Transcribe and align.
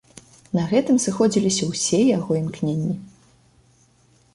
На 0.59 0.63
гэтым 0.71 0.97
сыходзіліся 1.05 1.69
ўсе 1.73 2.03
яго 2.17 2.31
імкненні. 2.43 2.99